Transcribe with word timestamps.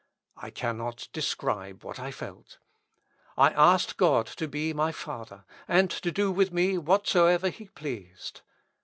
I 0.35 0.49
cannot 0.49 1.09
describe 1.13 1.83
what 1.83 1.99
I 1.99 2.09
felt. 2.09 2.57
I 3.37 3.51
asked 3.51 3.97
God 3.97 4.25
to 4.25 4.47
be 4.47 4.73
my 4.73 4.91
Father, 4.91 5.45
and 5.67 5.91
to 5.91 6.11
do 6.11 6.31
with 6.31 6.51
me 6.51 6.75
whatsoever 6.79 7.49
he 7.49 7.67
pleased. 7.67 8.41